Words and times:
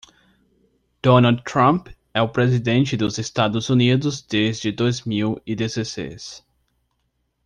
Donald 1.03 1.43
Trump 1.45 1.87
é 2.11 2.19
o 2.23 2.27
presidente 2.31 2.97
dos 2.97 3.19
Estados 3.19 3.69
Unidos 3.69 4.23
desde 4.23 4.71
dois 4.71 5.03
mil 5.05 5.39
e 5.45 5.53
dezesseis. 5.55 6.43